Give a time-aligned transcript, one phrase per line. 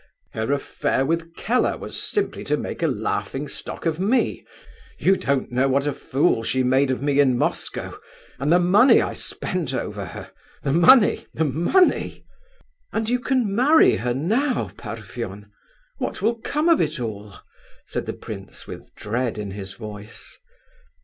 [0.33, 4.43] Her affair with Keller was simply to make a laughing stock of me.
[4.97, 7.99] You don't know what a fool she made of me in Moscow;
[8.39, 10.31] and the money I spent over her!
[10.63, 11.27] The money!
[11.35, 12.25] the money!"
[12.91, 15.51] "And you can marry her now, Parfen!
[15.99, 17.35] What will come of it all?"
[17.85, 20.35] said the prince, with dread in his voice.